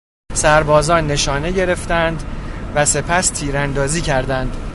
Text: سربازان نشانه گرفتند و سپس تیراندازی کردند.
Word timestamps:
سربازان 0.33 1.07
نشانه 1.07 1.51
گرفتند 1.51 2.23
و 2.75 2.85
سپس 2.85 3.27
تیراندازی 3.29 4.01
کردند. 4.01 4.55